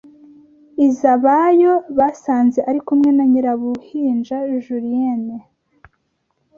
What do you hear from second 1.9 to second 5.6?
basanze ari kumwe na Nyirabuhinja Julienne